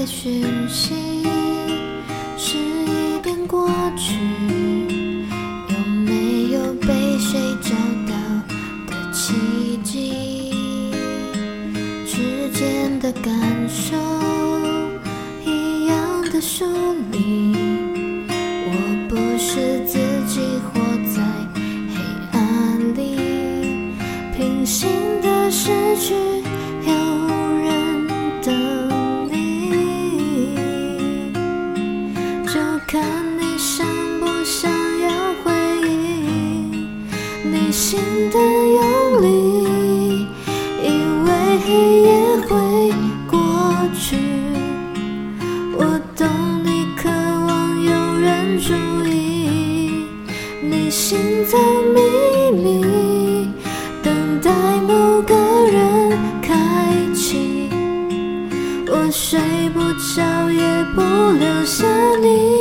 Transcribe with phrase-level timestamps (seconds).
[0.00, 0.94] 的讯息，
[2.34, 4.14] 是一遍过去，
[5.68, 5.76] 有
[6.06, 7.74] 没有被谁找
[8.08, 8.14] 到
[8.86, 10.90] 的奇迹？
[12.06, 13.94] 之间的感受
[15.44, 16.64] 一样的疏
[17.12, 17.54] 离，
[18.64, 20.40] 我不是自己
[20.72, 20.80] 活
[21.14, 21.20] 在
[21.94, 22.00] 黑
[22.32, 23.18] 暗里，
[24.34, 24.88] 平行
[25.20, 26.14] 的失去。
[32.90, 33.00] 看
[33.38, 33.86] 你想
[34.18, 34.68] 不想
[35.00, 35.08] 要
[35.44, 35.52] 回
[35.88, 36.88] 应，
[37.44, 38.00] 你心
[38.32, 40.26] 的用力，
[40.82, 40.88] 以
[41.24, 41.30] 为
[41.64, 42.10] 黑夜
[42.48, 42.92] 会
[43.30, 43.38] 过
[43.94, 44.16] 去。
[45.76, 46.26] 我懂
[46.64, 48.74] 你渴望有人注
[49.06, 50.06] 意，
[50.60, 51.60] 你心藏
[51.94, 52.00] 秘
[52.50, 53.52] 密，
[54.02, 55.36] 等待某个
[55.70, 57.70] 人开启。
[58.88, 59.38] 我睡
[59.72, 59.78] 不
[60.12, 61.00] 着，也不
[61.38, 61.86] 留下
[62.20, 62.59] 你。